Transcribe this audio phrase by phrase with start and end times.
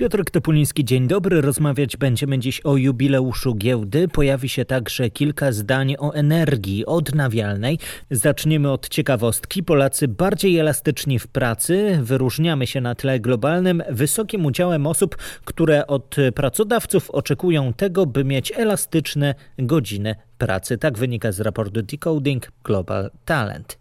[0.00, 1.40] Piotr Topuliński, dzień dobry.
[1.40, 4.08] Rozmawiać będziemy dziś o jubileuszu giełdy.
[4.08, 7.78] Pojawi się także kilka zdań o energii odnawialnej.
[8.10, 9.62] Zaczniemy od ciekawostki.
[9.62, 11.98] Polacy bardziej elastyczni w pracy.
[12.02, 18.52] Wyróżniamy się na tle globalnym wysokim udziałem osób, które od pracodawców oczekują tego, by mieć
[18.56, 20.78] elastyczne godziny pracy.
[20.78, 23.78] Tak wynika z raportu Decoding Global Talent.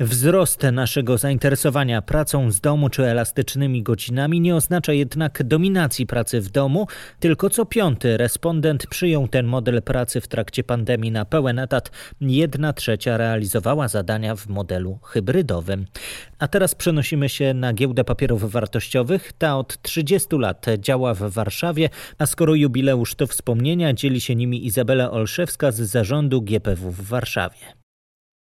[0.00, 6.50] Wzrost naszego zainteresowania pracą z domu czy elastycznymi godzinami nie oznacza jednak dominacji pracy w
[6.50, 6.86] domu,
[7.18, 11.90] tylko co piąty respondent przyjął ten model pracy w trakcie pandemii na pełen etat.
[12.20, 15.86] Jedna trzecia realizowała zadania w modelu hybrydowym.
[16.38, 19.32] A teraz przenosimy się na giełdę papierów wartościowych.
[19.32, 24.66] Ta od 30 lat działa w Warszawie, a skoro jubileusz to wspomnienia, dzieli się nimi
[24.66, 27.79] Izabela Olszewska z zarządu GPW w Warszawie.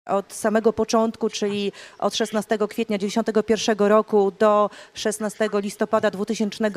[0.06, 6.70] Od samego początku, czyli od 16 kwietnia 1991 roku do 16 listopada 2000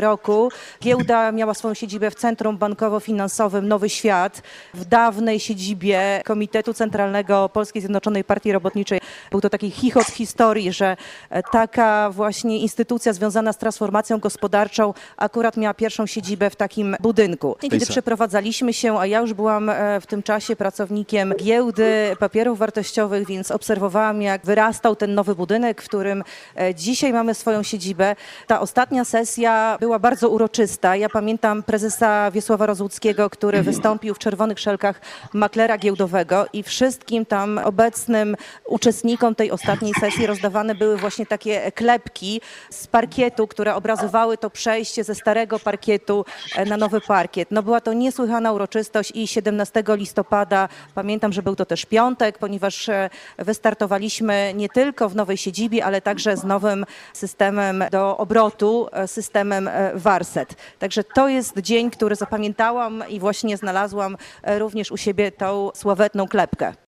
[0.00, 0.48] roku,
[0.82, 4.42] giełda miała swoją siedzibę w Centrum Bankowo-Finansowym Nowy Świat,
[4.74, 9.00] w dawnej siedzibie Komitetu Centralnego Polskiej Zjednoczonej Partii Robotniczej.
[9.30, 10.96] Był to taki chichot historii, że
[11.52, 17.56] taka właśnie instytucja związana z transformacją gospodarczą akurat miała pierwszą siedzibę w takim budynku.
[17.60, 23.26] Kiedy przeprowadzaliśmy się, a ja już byłam w tym czasie pracownikiem giełdy papierów wartościowych, wartościowych,
[23.26, 26.24] więc obserwowałam, jak wyrastał ten nowy budynek, w którym
[26.56, 28.16] e, dzisiaj mamy swoją siedzibę.
[28.46, 30.96] Ta ostatnia sesja była bardzo uroczysta.
[30.96, 35.00] Ja pamiętam prezesa Wiesława Rozłuckiego, który wystąpił w czerwonych szelkach
[35.32, 42.40] maklera giełdowego i wszystkim tam obecnym uczestnikom tej ostatniej sesji rozdawane były właśnie takie klepki
[42.70, 46.24] z parkietu, które obrazowały to przejście ze starego parkietu
[46.56, 47.48] e, na nowy parkiet.
[47.50, 52.59] No była to niesłychana uroczystość i 17 listopada, pamiętam, że był to też piątek, ponieważ
[52.60, 58.88] ponieważ e, wystartowaliśmy nie tylko w nowej siedzibie, ale także z nowym systemem do obrotu,
[58.92, 60.56] e, systemem e, Warset.
[60.78, 64.16] Także to jest dzień, który zapamiętałam i właśnie znalazłam
[64.46, 66.89] również u siebie tą sławetną klepkę.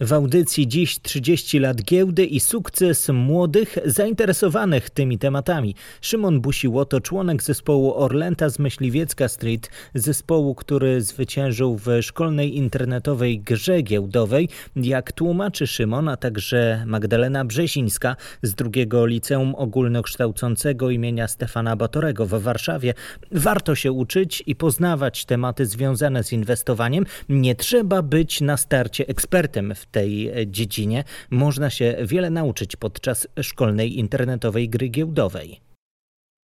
[0.00, 5.74] W audycji dziś 30 lat giełdy i sukces młodych zainteresowanych tymi tematami.
[6.00, 13.82] Szymon Busiłoto, członek zespołu Orlenta z Myśliwiecka Street, zespołu, który zwyciężył w szkolnej internetowej grze
[13.82, 14.48] giełdowej.
[14.76, 22.30] Jak tłumaczy Szymon, a także Magdalena Brzezińska z drugiego liceum ogólnokształcącego imienia Stefana Batorego w
[22.30, 22.94] Warszawie.
[23.32, 27.06] Warto się uczyć i poznawać tematy związane z inwestowaniem.
[27.28, 33.98] Nie trzeba być na starcie ekspertem w tej dziedzinie można się wiele nauczyć podczas szkolnej
[33.98, 35.60] internetowej gry giełdowej.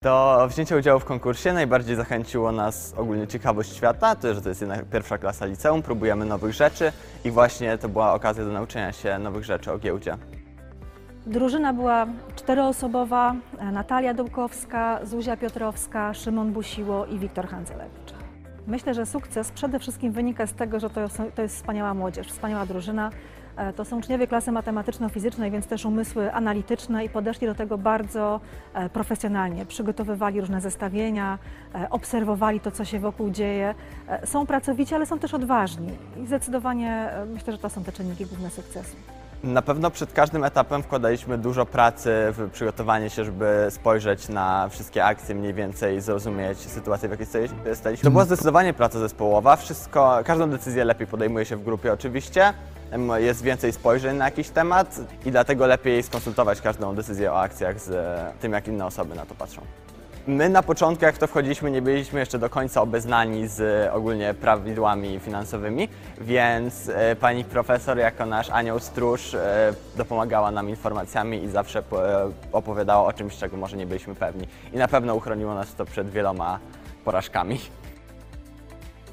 [0.04, 4.62] Do wzięcia udziału w konkursie najbardziej zachęciło nas ogólnie ciekawość świata, to, że to jest
[4.62, 6.92] jednak pierwsza klasa liceum, próbujemy nowych rzeczy
[7.26, 10.18] i właśnie to była okazja do nauczenia się nowych rzeczy o giełdzie.
[11.26, 13.36] Drużyna była czteroosobowa,
[13.72, 18.07] Natalia Dołkowska, Zuzia Piotrowska, Szymon Busiło i Wiktor Handzelewicz.
[18.68, 22.28] Myślę, że sukces przede wszystkim wynika z tego, że to jest, to jest wspaniała młodzież,
[22.28, 23.12] wspaniała drużyna.
[23.58, 28.40] E, to są uczniowie klasy matematyczno-fizycznej, więc też umysły analityczne i podeszli do tego bardzo
[28.74, 29.66] e, profesjonalnie.
[29.66, 31.40] Przygotowywali różne zestawienia,
[31.76, 33.76] e, obserwowali to, co się wokół dzieje.
[34.26, 35.90] Są pracowici, ale są też odważni
[36.24, 38.96] i zdecydowanie myślę, że to są te czynniki główne sukcesu.
[39.44, 45.06] Na pewno przed każdym etapem wkładaliśmy dużo pracy w przygotowanie się, żeby spojrzeć na wszystkie
[45.06, 47.28] akcje, mniej więcej zrozumieć sytuację, w jakiej
[47.76, 48.04] staliśmy.
[48.04, 49.56] To była zdecydowanie praca zespołowa.
[49.56, 52.54] Wszystko, każdą decyzję lepiej podejmuje się w grupie oczywiście.
[53.18, 58.20] Jest więcej spojrzeń na jakiś temat i dlatego lepiej skonsultować każdą decyzję o akcjach z
[58.40, 59.62] tym, jak inne osoby na to patrzą.
[60.28, 64.34] My na początku, jak w to wchodziliśmy, nie byliśmy jeszcze do końca obeznani z ogólnie
[64.34, 65.90] prawidłami finansowymi,
[66.22, 71.84] więc e, pani profesor jako nasz anioł stróż e, dopomagała nam informacjami i zawsze e,
[72.52, 74.48] opowiadała o czymś, czego może nie byliśmy pewni.
[74.74, 76.60] I na pewno uchroniło nas to przed wieloma
[77.06, 77.60] porażkami.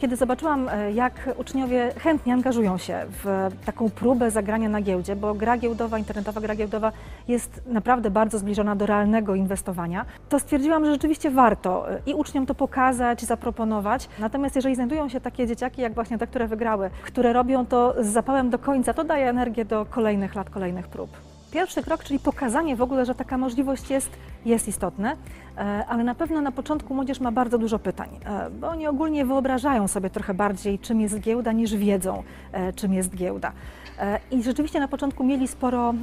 [0.05, 5.35] Kiedy zobaczyłam, e, jak uczniowie chętnie angażują się w taką próbę zagrania na giełdzie, bo
[5.35, 6.93] gra giełdowa, internetowa gra giełdowa
[7.29, 12.47] jest naprawdę bardzo zbliżona do realnego inwestowania, to stwierdziłam, że rzeczywiście warto e, i uczniom
[12.47, 14.09] to pokazać, zaproponować.
[14.19, 18.07] Natomiast jeżeli znajdują się takie dzieciaki, jak właśnie te, które wygrały, które robią to z
[18.07, 21.34] zapałem do końca, to daje energię do kolejnych lat, kolejnych prób.
[21.55, 24.11] Pierwszy krok, czyli pokazanie w ogóle, że taka możliwość jest,
[24.45, 25.17] jest istotne,
[25.57, 29.27] e, ale na pewno na początku młodzież ma bardzo dużo pytań, e, bo oni ogólnie
[29.27, 32.23] wyobrażają sobie trochę bardziej, czym jest giełda, niż wiedzą,
[32.53, 33.53] e, czym jest giełda.
[34.31, 35.95] I rzeczywiście na początku mieli sporo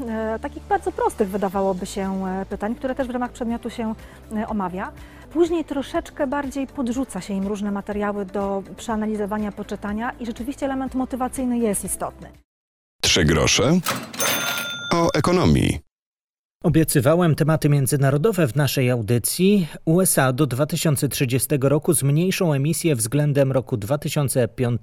[0.42, 3.96] takich bardzo prostych, wydawałoby się, pytań, które też w ramach przedmiotu się
[4.48, 4.92] omawia.
[5.34, 11.60] Później troszeczkę bardziej podrzuca się im różne materiały do przeanalizowania, poczytania i rzeczywiście element motywacyjny
[11.60, 12.28] jest istotny.
[13.02, 13.72] Trzy grosze
[15.14, 15.80] ekonomii.
[16.64, 19.68] Obiecywałem tematy międzynarodowe w naszej audycji.
[19.86, 24.82] USA do 2030 roku zmniejszą emisję względem roku 2005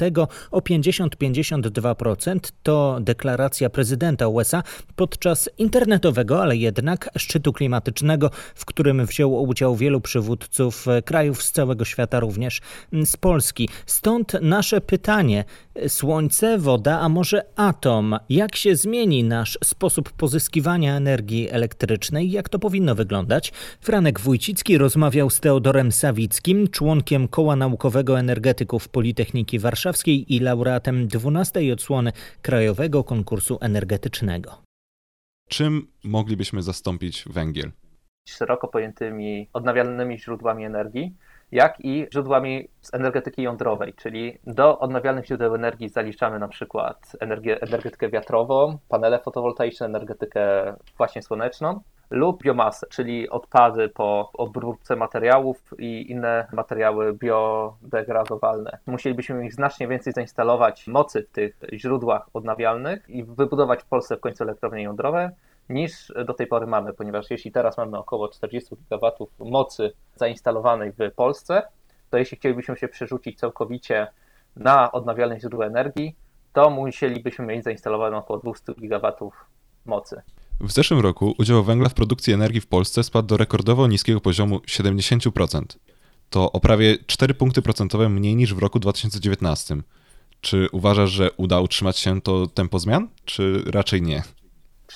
[0.50, 2.38] o 50-52%.
[2.62, 4.62] To deklaracja prezydenta USA
[4.96, 11.84] podczas internetowego, ale jednak szczytu klimatycznego, w którym wzięło udział wielu przywódców krajów z całego
[11.84, 12.60] świata, również
[13.04, 13.68] z Polski.
[13.86, 15.44] Stąd nasze pytanie:
[15.88, 18.18] słońce, woda, a może atom?
[18.28, 21.67] Jak się zmieni nasz sposób pozyskiwania energii elektrycznej?
[21.68, 28.88] Elektrycznej, jak to powinno wyglądać, Franek Wójcicki rozmawiał z Teodorem Sawickim, członkiem Koła Naukowego Energetyków
[28.88, 32.12] Politechniki Warszawskiej i laureatem 12 odsłony
[32.42, 34.62] Krajowego Konkursu Energetycznego.
[35.48, 37.70] Czym moglibyśmy zastąpić węgiel?
[38.28, 41.16] Szeroko pojętymi odnawialnymi źródłami energii,
[41.52, 47.62] jak i źródłami z energetyki jądrowej, czyli do odnawialnych źródeł energii zaliczamy na przykład energię,
[47.62, 51.80] energetykę wiatrową, panele fotowoltaiczne, energetykę właśnie słoneczną
[52.10, 58.78] lub biomasę, czyli odpady po obróbce materiałów i inne materiały biodegradowalne.
[58.86, 64.20] Musielibyśmy ich znacznie więcej zainstalować mocy w tych źródłach odnawialnych i wybudować w Polsce w
[64.20, 65.30] końcu elektrownie jądrowe,
[65.68, 71.14] niż do tej pory mamy, ponieważ jeśli teraz mamy około 40 GW mocy zainstalowanej w
[71.14, 71.62] Polsce,
[72.10, 74.06] to jeśli chcielibyśmy się przerzucić całkowicie
[74.56, 76.16] na odnawialne źródła energii,
[76.52, 79.32] to musielibyśmy mieć zainstalowane około 200 GW
[79.86, 80.22] mocy.
[80.60, 84.56] W zeszłym roku udział węgla w produkcji energii w Polsce spadł do rekordowo niskiego poziomu
[84.58, 85.62] 70%.
[86.30, 89.76] To o prawie 4 punkty procentowe mniej niż w roku 2019.
[90.40, 94.22] Czy uważasz, że uda utrzymać się to tempo zmian, czy raczej nie?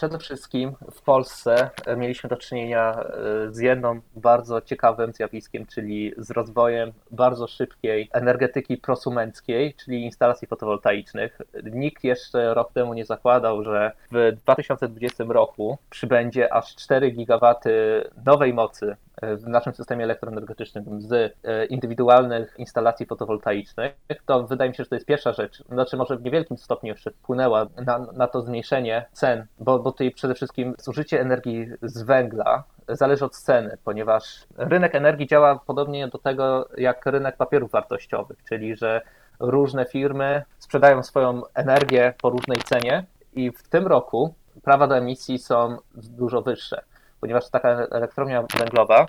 [0.02, 6.12] Przede wszystkim w Polsce e, mieliśmy do czynienia e, z jedną bardzo ciekawym zjawiskiem, czyli
[6.16, 11.38] z rozwojem bardzo szybkiej energetyki prosumenckiej, czyli instalacji fotowoltaicznych.
[11.64, 18.54] Nikt jeszcze rok temu nie zakładał, że w 2020 roku przybędzie aż 4 gigawaty nowej
[18.54, 23.92] mocy w naszym systemie elektroenergetycznym z e, indywidualnych instalacji fotowoltaicznych,
[24.26, 25.64] to wydaje mi się, że to jest pierwsza rzecz.
[25.68, 30.10] Znaczy może w niewielkim stopniu jeszcze wpłynęła na, na to zmniejszenie cen, bo, bo tutaj
[30.10, 36.18] przede wszystkim zużycie energii z węgla zależy od ceny, ponieważ rynek energii działa podobnie do
[36.18, 39.00] tego jak rynek papierów wartościowych, czyli że
[39.40, 45.38] różne firmy sprzedają swoją energię po różnej cenie i w tym roku prawa do emisji
[45.38, 46.82] są dużo wyższe
[47.22, 49.06] ponieważ taka elektrownia węglowa,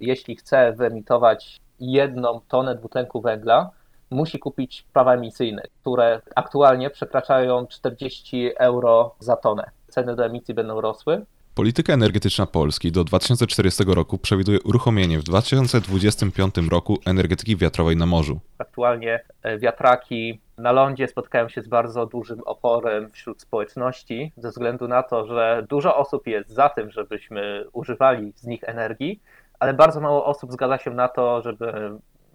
[0.00, 3.70] jeśli chce wyemitować jedną tonę dwutlenku węgla,
[4.10, 9.70] musi kupić prawa emisyjne, które aktualnie przekraczają 40 euro za tonę.
[9.88, 11.26] Ceny do emisji będą rosły.
[11.54, 18.40] Polityka energetyczna Polski do 2040 roku przewiduje uruchomienie w 2025 roku energetyki wiatrowej na morzu.
[18.58, 24.88] Aktualnie e, wiatraki na lądzie spotkają się z bardzo dużym oporem wśród społeczności, ze względu
[24.88, 29.20] na to, że dużo osób jest za tym, żebyśmy używali z nich energii,
[29.58, 31.72] ale bardzo mało osób zgadza się na to, żeby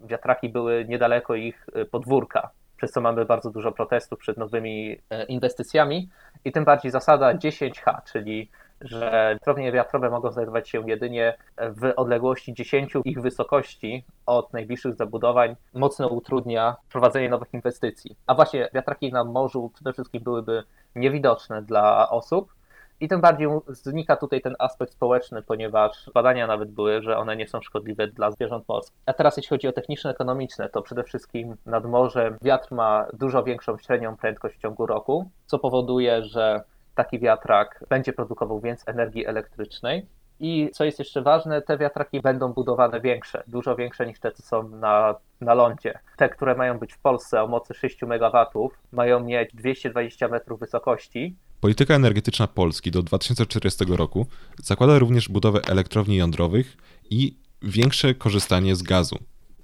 [0.04, 5.24] wiatraki były niedaleko ich e, podwórka, przez co mamy bardzo dużo protestów przed nowymi e,
[5.24, 6.08] inwestycjami
[6.44, 8.50] i tym bardziej zasada 10H, czyli
[8.80, 15.56] że elektrownie wiatrowe mogą znajdować się jedynie w odległości 10 ich wysokości od najbliższych zabudowań,
[15.74, 18.16] mocno utrudnia prowadzenie nowych inwestycji.
[18.26, 20.62] A właśnie wiatraki na morzu przede wszystkim byłyby
[20.94, 22.58] niewidoczne dla osób,
[23.00, 27.48] i tym bardziej znika tutaj ten aspekt społeczny, ponieważ badania nawet były, że one nie
[27.48, 28.98] są szkodliwe dla zwierząt morskich.
[29.06, 33.78] A teraz jeśli chodzi o techniczno-ekonomiczne, to przede wszystkim nad morzem wiatr ma dużo większą
[33.78, 36.62] średnią prędkość w ciągu roku, co powoduje, że
[36.98, 40.06] taki wiatrak będzie produkował więcej energii elektrycznej.
[40.40, 44.42] I co jest jeszcze ważne, te wiatraki będą budowane większe, dużo większe niż te, co
[44.42, 45.98] są na, na lądzie.
[46.16, 51.36] Te, które mają być w Polsce o mocy 6 MW, mają mieć 220 metrów wysokości.
[51.60, 54.26] Polityka energetyczna Polski do 2040 roku
[54.62, 56.76] zakłada również budowę elektrowni jądrowych
[57.10, 59.18] i większe korzystanie z gazu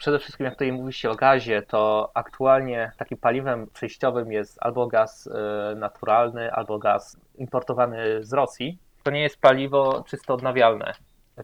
[0.04, 4.86] przede wszystkim jak tutaj mówi się o gazie, to aktualnie takim paliwem przejściowym jest albo
[4.86, 8.78] gaz e, naturalny, albo gaz importowany z Rosji.
[9.02, 10.92] To nie jest paliwo czysto odnawialne,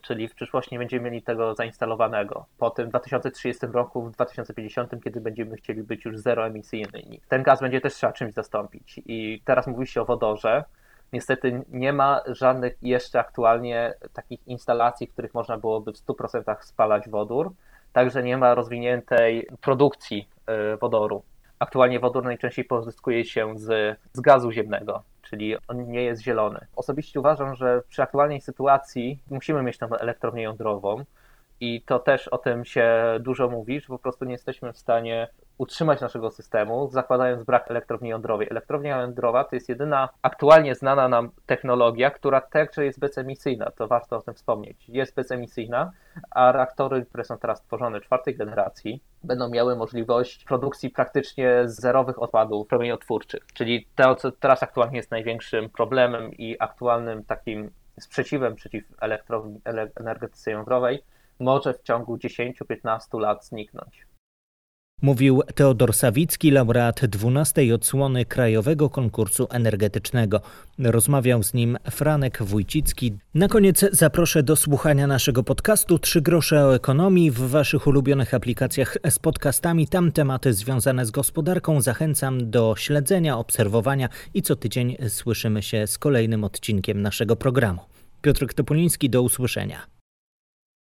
[0.02, 2.47] czyli w przyszłości nie będziemy mieli tego zainstalowanego.
[2.59, 7.20] Po tym w 2030 roku, w 2050, kiedy będziemy chcieli być już zeroemisyjni.
[7.28, 9.00] Ten gaz będzie też trzeba czymś zastąpić.
[9.06, 10.64] I teraz mówi się o wodorze,
[11.12, 17.09] Niestety nie ma żadnych jeszcze aktualnie takich instalacji, w których można byłoby w 100% spalać
[17.09, 17.52] wodór.
[17.92, 20.28] Także nie ma rozwiniętej produkcji
[20.75, 21.23] y, wodoru.
[21.59, 26.67] Aktualnie wodór najczęściej pozyskuje się z, z gazu ziemnego, czyli on nie jest zielony.
[26.77, 31.05] Osobiście uważam, że przy aktualnej sytuacji musimy mieć tą elektrownię jądrową
[31.61, 35.29] i to też o tym się dużo mówi, że po prostu nie jesteśmy w stanie
[35.61, 38.49] utrzymać naszego systemu, zakładając brak elektrowni jądrowej.
[38.50, 44.17] Elektrownia jądrowa to jest jedyna aktualnie znana nam technologia, która także jest bezemisyjna, to warto
[44.17, 44.88] o tym wspomnieć.
[44.88, 45.93] Jest bezemisyjna,
[46.31, 52.67] a reaktory, które są teraz tworzone czwartej generacji, będą miały możliwość produkcji praktycznie zerowych odpadów
[52.67, 53.47] promieniotwórczych.
[53.55, 59.61] Czyli to, co teraz aktualnie jest największym problemem i aktualnym takim sprzeciwem przeciw elektrowni,
[60.00, 61.02] energetyce jądrowej,
[61.40, 64.10] może w ciągu 10-15 lat zniknąć.
[65.02, 70.40] Mówił Teodor Sawicki, laureat 12 odsłony Krajowego Konkursu Energetycznego.
[70.78, 73.12] Rozmawiał z nim Franek Wójcicki.
[73.35, 78.97] Na koniec zaproszę do słuchania naszego podcastu Trzy grosze o ekonomii w waszych ulubionych aplikacjach
[79.11, 79.88] z podcastami.
[79.88, 81.80] Tam tematy związane z gospodarką.
[81.80, 87.80] Zachęcam do śledzenia, obserwowania i co tydzień słyszymy się z kolejnym odcinkiem naszego programu.
[88.23, 90.00] Piotr Topuliński, do usłyszenia.